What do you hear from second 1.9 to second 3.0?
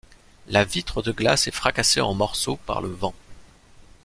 en morceaux par le